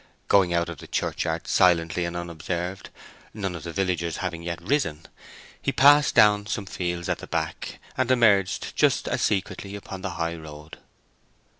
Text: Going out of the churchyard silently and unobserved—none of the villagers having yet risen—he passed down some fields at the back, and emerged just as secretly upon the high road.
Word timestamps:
Going 0.29 0.51
out 0.51 0.67
of 0.67 0.79
the 0.79 0.87
churchyard 0.87 1.45
silently 1.45 2.05
and 2.05 2.17
unobserved—none 2.17 3.53
of 3.53 3.61
the 3.61 3.71
villagers 3.71 4.17
having 4.17 4.41
yet 4.41 4.59
risen—he 4.59 5.71
passed 5.73 6.15
down 6.15 6.47
some 6.47 6.65
fields 6.65 7.07
at 7.07 7.19
the 7.19 7.27
back, 7.27 7.77
and 7.95 8.09
emerged 8.09 8.75
just 8.75 9.07
as 9.07 9.21
secretly 9.21 9.75
upon 9.75 10.01
the 10.01 10.09
high 10.17 10.37
road. 10.37 10.79